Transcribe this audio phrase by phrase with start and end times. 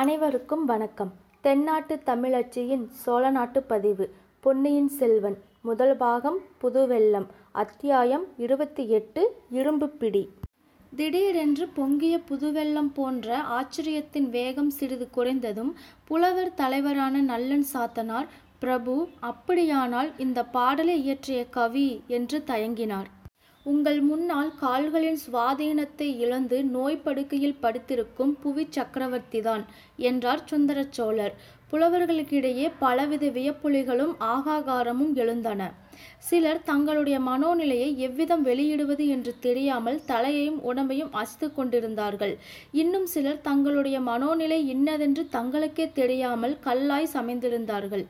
[0.00, 1.12] அனைவருக்கும் வணக்கம்.
[1.40, 10.22] தென்னாட்டு தமிழச்சியின் சோழநாட்டு பதிவு பொன்னியின் செல்வன் முதல் பாகம் புதுவெள்ளம் அத்தியாயம் இருபத்தி எட்டு இரும்பு பிடி.
[10.96, 15.72] திடீரென்று பொங்கிய புதுவெள்ளம் போன்ற ஆச்சரியத்தின் வேகம் சிறிது குறைந்ததும்
[16.04, 23.10] புலவர் தலைவரான நல்லன் சாத்தனார் பிரபு அப்படியானால் இந்த பாடலை இயற்றிய கவி என்று தயங்கினார்.
[23.66, 29.62] உங்கள் முன்னால் கால்களின் சுவாதீனத்தை இழந்து நோய் படுக்கையில் படுத்திருக்கும் புவி சக்கரவர்த்திதான்
[30.08, 31.36] என்றார் சுந்தர சோழர்
[31.70, 35.70] புலவர்களுக்கிடையே பலவித வியப்புலிகளும் ஆகாகாரமும் எழுந்தன.
[36.18, 42.34] சிலர் தங்களுடைய மனோநிலையை எவ்விதம் வெளியிடுவது என்று தெரியாமல் தலையையும் உடம்பையும் அசித்து கொண்டிருந்தார்கள்.
[42.82, 48.04] இன்னும் சிலர் தங்களுடைய மனோநிலை இன்னதென்று தங்களுக்கே தெரியாமல் கல்லாய் சமைந்திருந்தார்கள்.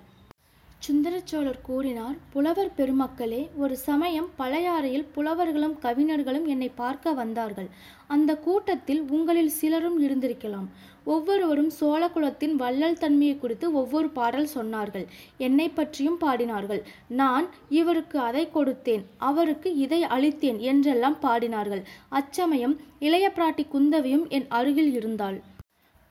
[0.87, 7.69] சுந்தரச்சோழர் கூறினார் புலவர் பெருமக்களே ஒரு சமயம் பழையாறையில் புலவர்களும் கவிஞர்களும் என்னை பார்க்க வந்தார்கள்.
[8.07, 10.67] அந்த கூட்டத்தில் உங்களில் சிலரும் இருந்திருக்கலாம்.
[11.05, 15.07] ஒவ்வொருவரும் சோழகுலத்தின் வள்ளல் தன்மையை குறித்து ஒவ்வொரு பாடல் சொன்னார்கள்.
[15.39, 16.83] என்னை பற்றியும் பாடினார்கள்.
[17.09, 21.85] நான் இவருக்கு அதை கொடுத்தேன் அவருக்கு இதை அளித்தேன் என்றெல்லாம் பாடினார்கள்.
[22.09, 25.39] அச்சமயம் இளைய பிராட்டி குந்தவியும் என் அருகில் இருந்தாள்.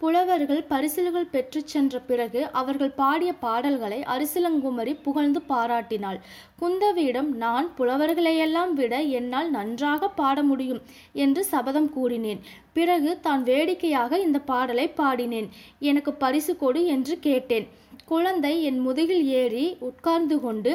[0.02, 6.20] புலவர்கள் பரிசில்கள் பெற்றுச் சென்ற பிறகு அவர்கள் பாடிய பாடல்களை அரிசிலங்குமரி புகழ்ந்து பாராட்டினாள்.
[6.62, 10.82] குந்தவியிடம் நான் புலவர்களையெல்லாம் விட என்னால் நன்றாக பாட முடியும்
[11.24, 12.42] என்று சபதம் கூறினேன்.
[12.76, 15.48] பிறகு தான் வேடிக்கையாக இந்த பாடலை பாடினேன்.
[15.92, 17.68] எனக்கு பரிசு கொடு என்று கேட்டேன்.
[18.12, 20.72] குழந்தை என் முதுகில் ஏறி உட்கார்ந்து கொண்டு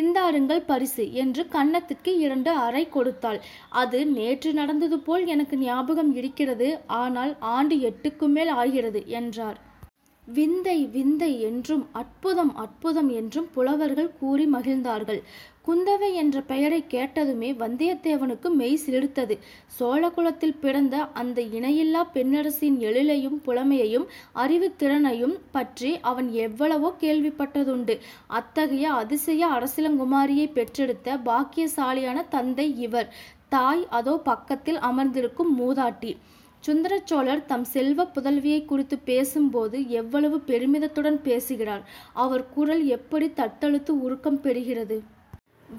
[0.00, 3.40] இந்தாருங்கள் பரிசு என்று கன்னத்திற்கு இரண்டு அறை கொடுத்தாள்.
[3.82, 6.68] அது நேற்று நடந்தது போல் எனக்கு ஞாபகம் இருக்கிறது.
[7.02, 9.58] ஆனால் ஆண்டு எட்டுக்கு மேல் ஆகிறது என்றார்.
[10.28, 15.20] விந்தை விந்தை என்றும் அற்புதம் அற்புதம் என்றும் புலவர்கள் கூறி மகிழ்ந்தார்கள்.
[15.66, 19.34] குந்தவை என்ற பெயரை கேட்டதுமே வந்தியத்தேவனுக்கு மெய் சிலிர்த்தது.
[19.78, 27.96] சோழகுலத்தில் பிறந்த அந்த இணையில்லா பெண்ணரசின் எழிலையும் புலமையையும் அறிவுத்திறனையும் பற்றி அவன் எவ்வளவோ கேள்விப்பட்டதுண்டு.
[28.26, 33.10] அத்தகைய அதிசய அரசிலங்குமாரியை பெற்றெடுத்த பாக்கியசாலியான தந்தை இவர்.
[33.48, 36.16] தாய் அதோ பக்கத்தில் அமர்ந்திருக்கும் மூதாட்டி.
[36.64, 41.84] சுந்தரச்சோழர் தம் செல்வ புதல்வியை குறித்து பேசும்போது எவ்வளவு பெருமிதத்துடன் பேசுகிறார்.
[42.12, 44.98] அவர் குரல் எப்படி தத்தழுத்து உருக்கம் பெறுகிறது?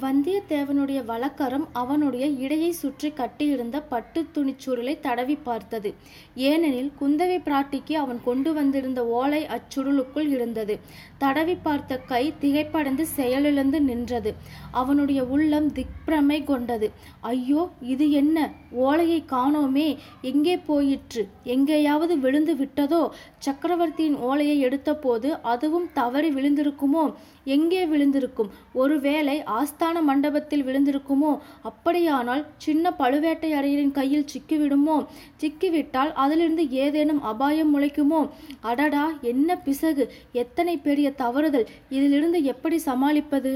[0.02, 5.94] வந்தியத்தேவனுடைய வழக்கரம் அவனுடைய இடையை சுற்றி கட்டியிருந்த பட்டு துணிச்சுருளை தடவி பார்த்தது.
[6.36, 10.80] ஏனெனில் குந்தவை பிராட்டிக்கு அவன் கொண்டு வந்திருந்த ஓலை அச்சுருளுக்குள் இருந்தது.
[11.18, 14.34] தடவி பார்த்த கை திகைப்படைந்து செயலிழந்து நின்றது.
[14.72, 16.92] அவனுடைய உள்ளம் திக்பிரமை கொண்டது.
[17.20, 18.52] ஐயோ இது என்ன?
[18.72, 19.98] ஓலையை காணோமே.
[20.22, 21.28] எங்கே போயிற்று?
[21.44, 23.10] எங்கேயாவது விழுந்து விட்டதோ?
[23.40, 27.14] சக்கரவர்த்தியின் ஓலையை எடுத்தபோது அதுவும் தவறி விழுந்திருக்குமோ?
[27.48, 28.50] எங்கே விழுந்திருக்கும்?
[28.74, 31.32] ஒருவேளை ஆஸ்தான மண்டபத்தில் விழுந்திருக்குமோ?
[31.62, 34.98] அப்படியானால் சின்ன பழுவேட்டையரையரின் கையில் சிக்கிவிடுமோ?
[35.42, 38.22] சிக்கிவிட்டால் அதிலிருந்து ஏதேனும் அபாயம் முளைக்குமோ?
[38.62, 40.06] அடடா என்ன பிசகு?
[40.32, 41.68] எத்தனை பெரிய தவறுதல்?
[41.90, 43.54] இதிலிருந்து எப்படி சமாளிப்பது?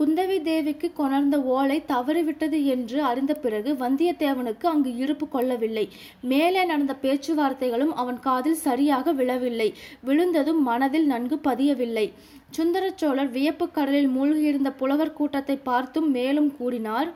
[0.00, 5.88] குந்தவி தேவிக்கு கொணர்ந்த ஓலை தவறிவிட்டது என்று அறிந்த பிறகு வந்தியத்தேவனுக்கு அங்கு இருப்பு கொள்ளவில்லை.
[6.20, 9.74] மேலே நடந்த பேச்சுவார்த்தைகளும் அவன் காதில் சரியாக விழவில்லை.
[10.00, 12.12] விழுந்ததும் மனதில் நன்கு பதியவில்லை.
[12.56, 17.10] சுந்தரச்சோழர் வியப்பு கடலில் மூழ்கியிருந்த புலவர் கூட்டத்தை பார்த்தும் மேலும் கூறினார்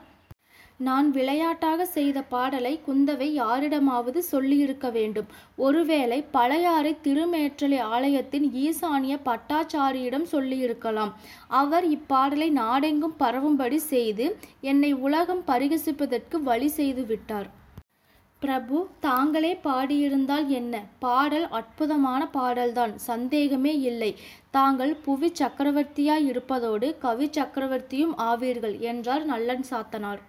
[0.87, 5.27] நான் விளையாட்டாக செய்த பாடலை குந்தவை யாரிடமாவது சொல்லியிருக்க வேண்டும்.
[5.57, 11.13] ஒருவேளை பழையாறை திருமேற்றலை ஆலயத்தின் ஈசானிய பட்டாச்சாரியிடம் சொல்லியிருக்கலாம்.
[11.61, 14.27] அவர் இப்பாடலை நாடெங்கும் பரவும்படி செய்து
[14.61, 17.51] என்னை உலகம் பரிகசிப்பதற்கு வழி செய்து விட்டார்.
[18.43, 20.75] பிரபு தாங்களே பாடியிருந்தால் என்ன?
[20.99, 24.11] பாடல் அற்புதமான பாடல்தான் சந்தேகமே இல்லை.
[24.51, 30.21] தாங்கள் புவி சக்கரவர்த்தியாய் இருப்பதோடு கவி சக்கரவர்த்தியும் ஆவீர்கள் என்றார் நல்லன் சாத்தனார்.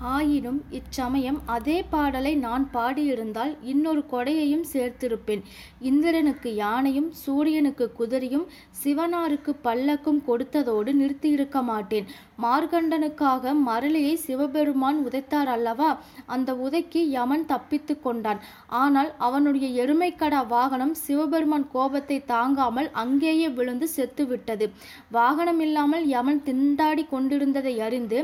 [0.00, 5.42] ஆயினும் இச்சமயம் அதே பாடலை நான் பாடியிருந்தால் இன்னொரு கொடையையும் சேர்த்திருப்பேன்.
[5.80, 8.46] இந்திரனுக்கு யானையும் சூரியனுக்கு குதிரையும்
[8.84, 12.06] சிவனாருக்கு பல்லக்கும் கொடுத்ததோடு நிறுத்தியிருக்க மாட்டேன்.
[12.44, 15.90] மார்கண்டனுக்காக மரளியை சிவபெருமான் உதைத்தார் அல்லவா?
[16.34, 18.40] அந்த உதைக்கு யமன் தப்பித்து கொண்டான்.
[18.82, 24.68] ஆனால் அவனுடைய எருமைக்கடா வாகனம் சிவபெருமான் கோபத்தை தாங்காமல் அங்கேயே விழுந்து செத்துவிட்டது.
[25.10, 28.20] வாகனம் இல்லாமல் யமன் திண்டாடி கொண்டிருந்ததை அறிந்து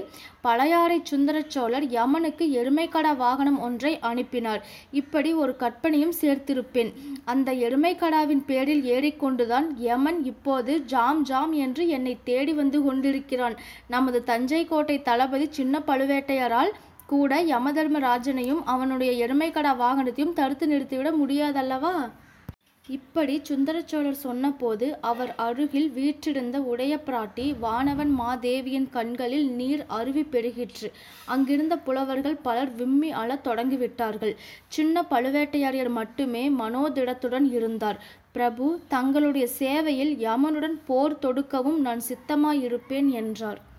[0.46, 4.62] பழையாறை சுந்தரச்சோழர் யமனுக்கு எருமைக்கடா வாகனம் ஒன்றை அனுப்பினார்.
[5.00, 6.90] இப்படி ஒரு கற்பனையும் சேர்த்திருப்பேன்.
[7.32, 13.56] அந்த எருமைக்கடாவின் பேரில் ஏறிக்கொண்டுதான் யமன் இப்போது ஜாம் ஜாம் என்று என்னை தேடி வந்து கொண்டிருக்கிறான்.
[13.92, 16.70] நம் நமது தஞ்சை கோட்டை தளபதி சின்ன பழுவேட்டையரால்
[17.06, 21.92] கூட யமதர்மராஜனையும் அவனுடைய எருமைக்கடா வாகனத்தையும் தடுத்து நிறுத்திவிட முடியாதல்லவா?
[22.88, 30.90] இப்படி சுந்தரச்சோழர் சொன்னபோது அவர் அருகில் வீற்றிருந்த உடைய பிராட்டி வானவன் மாதேவியின் கண்களில் நீர் அருவி பெருகிற்று.
[31.24, 34.36] அங்கிருந்த புலவர்கள் பலர் விம்மி அழத் தொடங்கிவிட்டார்கள்.
[34.68, 38.00] சின்ன பழுவேட்டையாரியர் மட்டுமே மனோதிடத்துடன் இருந்தார்.
[38.32, 43.72] பிரபு தங்களுடைய சேவையில் யமனுடன் போர் தொடுக்கவும் நான் சித்தமாயிருப்பேன் என்றார்.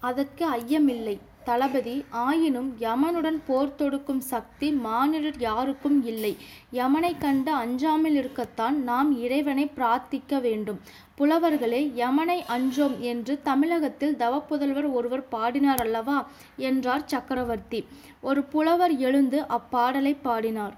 [0.00, 1.18] அதற்கு ஐயமில்லை.
[1.44, 6.36] தளபதி ஆயினும் யமனுடன் போர் தொடுக்கும் சக்தி மானிடர் யாருக்கும் இல்லை.
[6.72, 10.80] யமனை கண்டு அஞ்சாமல் இருக்கத்தான் நாம் இறைவனை பிரார்த்திக்க வேண்டும்.
[11.18, 16.26] புலவர்களே யமனை அஞ்சோம் என்று தமிழகத்தில் தவப்புதல்வர் ஒருவர் பாடினார் அல்லவா?
[16.56, 17.86] என்றார் சக்கரவர்த்தி.
[18.20, 20.76] ஒரு புலவர் எழுந்து அப்பாடலை பாடினார்.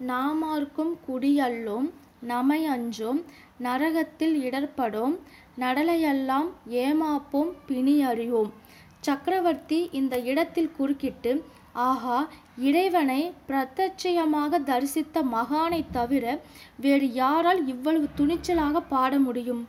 [0.00, 3.24] நாமார்க்கும் குடியல்லோம் நமை அஞ்சோம்
[3.58, 5.16] நரகத்தில் இடர்படோம்
[5.58, 8.50] நடலையெல்லாம் ஏமாப்போம் பிணி அறியோம்
[9.00, 11.32] சக்கரவர்த்தி இந்த இடத்தில் குறுக்கிட்டு
[11.72, 12.18] ஆஹா
[12.56, 16.24] இறைவனை பிரத்யட்சயமாக தரிசித்த மகானை தவிர
[16.76, 19.62] வேறு யாரால் இவ்வளவு துணிச்சலாக பாட முடியும்?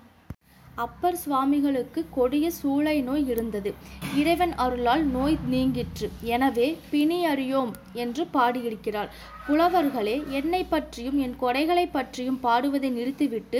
[0.85, 3.71] அப்பர் சுவாமிகளுக்கு கொடிய சூளை நோய் இருந்தது.
[4.15, 6.07] இறைவன் அருளால் நோய் நீங்கிற்று.
[6.35, 7.71] எனவே பிணி அறியோம்
[8.03, 9.11] என்று பாடியிருக்கிறாள்
[9.47, 13.59] புலவர்களே என்னை பற்றியும் என் கொடைகளை பற்றியும் பாடுவதை நிறுத்திவிட்டு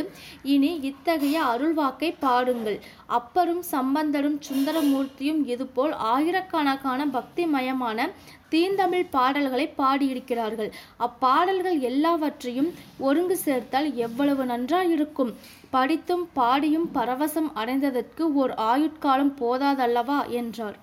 [0.54, 2.80] இனி இத்தகைய அருள்வாக்கை பாடுங்கள்.
[3.20, 8.10] அப்பரும் சம்பந்தரும் சுந்தரமூர்த்தியும் இதுபோல் ஆயிரக்கணக்கான பக்திமயமான
[8.50, 10.72] தீந்தமிழ் பாடல்களை பாடியிருக்கிறார்கள்.
[11.00, 15.34] அப்பாடல்கள் எல்லாவற்றையும் ஒருங்கு சேர்த்தால் எவ்வளவு நன்றாயிருக்கும்.
[15.70, 20.20] படித்தும் பாடியும் பரவசம் அடைந்ததற்கு ஓர் ஆயுட்காலம் போதாதல்லவா?
[20.28, 20.78] என்றார்.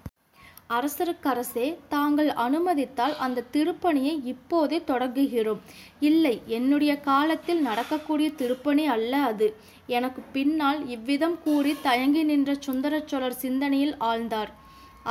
[0.69, 5.61] அரசருக்கரசே தாங்கள் அனுமதித்தால் அந்த திருப்பணியை இப்போதே தொடங்குகிறோம்.
[6.01, 9.49] இல்லை என்னுடைய காலத்தில் நடக்கக்கூடிய திருப்பணி அல்ல அது.
[9.87, 14.53] எனக்கு பின்னால் இவ்விதம் கூறி தயங்கி நின்ற சுந்தரச்சோழர் சிந்தனையில் ஆழ்ந்தார்.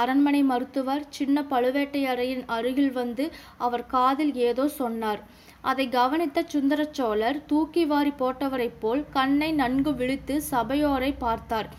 [0.02, 3.26] அரண்மனை மருத்துவர் சின்ன பழுவேட்டையரையின் அருகில் வந்து
[3.66, 5.22] அவர் காதில் ஏதோ சொன்னார்.
[5.62, 11.70] அதை கவனித்த சுந்தரச்சோழர் தூக்கி வாரி போட்டவரைப் போல் கண்ணை நன்கு விழித்து சபையோரை பார்த்தார்.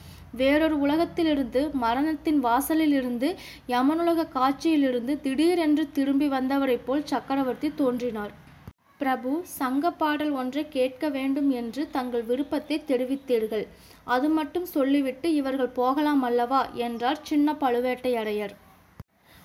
[0.40, 3.28] வேறொரு உலகத்திலிருந்து மரணத்தின் வாசலிலிருந்து
[3.69, 8.32] யமனுலக காட்சியிலிருந்து திடீரென்று திரும்பி வந்தவரைப் போல் சக்கரவர்த்தி தோன்றினார்.
[8.99, 13.64] பிரபு சங்க பாடல் ஒன்றை கேட்க வேண்டும் என்று தங்கள் விருப்பத்தை தெரிவித்தீர்கள்.
[14.05, 16.69] அது மட்டும் சொல்லிவிட்டு இவர்கள் போகலாம் அல்லவா?
[16.75, 18.55] என்றார் சின்ன பழுவேட்டையரையர்.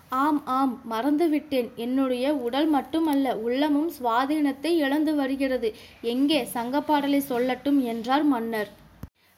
[0.10, 1.70] ஆம் ஆம் மறந்துவிட்டேன்.
[1.76, 5.76] என்னுடைய உடல் மட்டுமல்ல உள்ளமும் சுவாதீனத்தை இழந்து வருகிறது.
[6.02, 8.70] எங்கே சங்கப்பாடலை சொல்லட்டும் என்றார் மன்னர்.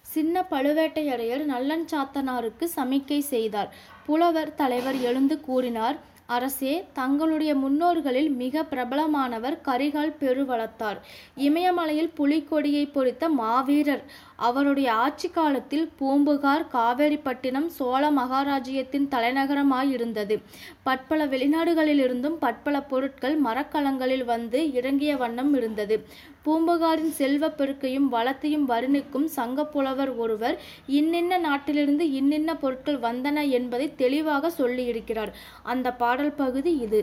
[0.06, 3.70] சின்ன பழுவேட்டையரையர் நல்லன் சாத்தனாருக்கு சமிக்கை செய்தார்.
[4.06, 6.00] புலவர் தலைவர் எழுந்து கூறினார்
[6.36, 11.00] அரசே தங்களுடைய முன்னோர்களில் மிக பிரபலமானவர் கரிகால் பெருவளத்தார்.
[11.48, 14.04] இமயமலையில் புலிக்கொடியை பொறித்த மாவீரர்.
[14.48, 20.36] அவருடைய ஆட்சி காலத்தில் பூம்புகார் காவேரிப்பட்டினம் சோழ மகாராஜ்யத்தின் தலைநகரமாயிருந்தது
[20.84, 25.98] பற்பல வெளிநாடுகளிலிருந்தும் பற்பல பொருட்கள் மரக்கலங்களில் வந்து இறங்கிய வண்ணம் இருந்தது.
[26.46, 30.56] பூம்புகாரின் செல்வப் பெருக்கையும் வளத்தையும் வருணிக்கும் சங்கப்புலவர் ஒருவர்
[30.88, 35.34] இன்னின்ன நாட்டிலிருந்து இன்னின்ன பொருட்கள் வந்தன என்பதை தெளிவாக சொல்லியிருக்கிறார்.
[35.64, 37.02] அந்த பாடல் பகுதி இது.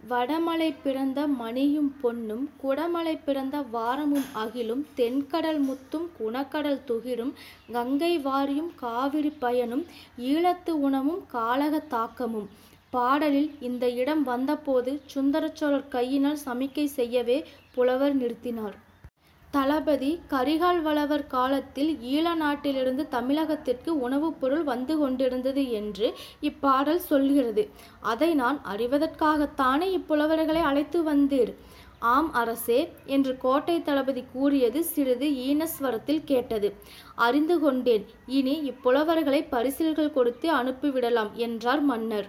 [0.00, 7.32] வடமலை பிறந்த மணியும் பொன்னும் குடமலை பிறந்த வாரமும் அகிலும் தென்கடல் முத்தும் குணக்கடல் துகிரும்
[7.72, 9.84] கங்கை வாரியும் காவிரி பயனும்
[10.18, 12.48] ஈழத்து உணவும் காலக தாக்கமும்.
[12.90, 17.38] பாடலில் இந்த இடம் வந்தபோது சுந்தரச்சோழர் கையினால் சமிக்கை செய்யவே
[17.76, 18.76] புலவர் நிறுத்தினார்.
[19.50, 26.06] தளபதி கரிகால் வளவர் காலத்தில் ஈழ நாட்டிலிருந்து தமிழகத்திற்கு உணவுப் பொருள் வந்து கொண்டிருந்தது என்று
[26.40, 27.62] இப்பாடல் சொல்கிறது.
[28.00, 31.52] அதை நான் அறிவதற்காகத்தானே இப்புலவர்களை அழைத்து வந்தீர்?
[31.98, 36.70] ஆம் அரசே என்று கோட்டை தளபதி கூறியது சிறிது ஈனஸ்வரத்தில் கேட்டது.
[37.14, 42.28] அறிந்து கொண்டேன் இனி இப்புலவர்களை பரிசில்கள் கொடுத்து அனுப்பிவிடலாம் என்றார் மன்னர்.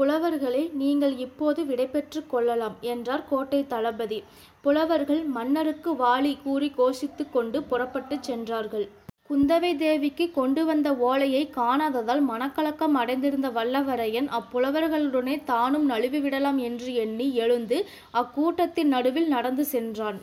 [0.00, 4.18] புலவர்களே நீங்கள் இப்போது விடைபெற்று கொள்ளலாம் என்றார் கோட்டை தளபதி.
[4.64, 8.86] புலவர்கள் மன்னருக்கு வாளி கூறி கோஷித்து கொண்டு புறப்பட்டு சென்றார்கள்.
[9.30, 17.78] குந்தவை தேவிக்கு கொண்டு வந்த ஓலையை காணாததால் மனக்கலக்கம் அடைந்திருந்த வல்லவரையன் அப்புலவர்களுடனே தானும் நழுவிவிடலாம் என்று எண்ணி எழுந்து
[18.22, 20.20] அக்கூட்டத்தின் நடுவில் நடந்து சென்றான்.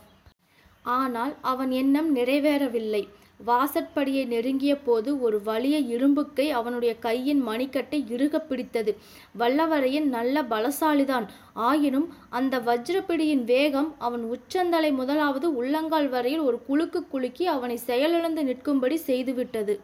[0.97, 3.03] ஆனால் அவன் எண்ணம் நிறைவேறவில்லை.
[3.45, 8.97] வாசற்படியை நெருங்கிய போது ஒரு வலிய இரும்புக்கை அவனுடைய கையின் மணிக்கட்டை இறுக பிடித்தது.
[9.39, 11.27] வல்லவரையன் நல்ல பலசாலிதான்.
[11.53, 18.99] ஆயினும் அந்த வஜ்ரப்பிடியின் வேகம் அவன் உச்சந்தலை முதலாவது உள்ளங்கால் வரையில் ஒரு குலுக்கு குலுக்கி அவனை செயலிழந்து நிற்கும்படி
[19.05, 19.79] செய்துவிட்டது.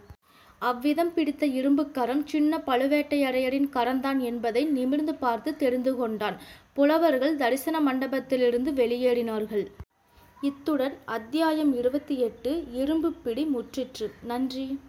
[0.60, 6.38] அவ்விதம் பிடித்த இரும்புக்கரம் சின்ன பழுவேட்டையரையரின் கரந்தான் என்பதை நிமிர்ந்து பார்த்து தெரிந்து கொண்டான்.
[6.74, 9.66] புலவர்கள் தரிசன மண்டபத்திலிருந்து வெளியேறினார்கள்.
[10.44, 14.12] இத்துடன் அத்தியாயம் இருபத்தி எட்டு இரும்பு பிடி முற்றிற்று.
[14.24, 14.80] நன்றி.